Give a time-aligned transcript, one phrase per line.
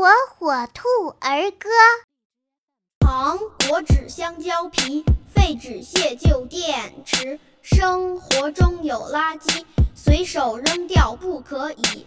[0.00, 0.06] 火
[0.38, 1.68] 火兔儿歌。
[3.00, 9.62] 糖果纸香蕉皮废纸屑旧电池生活中有垃圾
[9.94, 12.06] 随手扔掉不可以。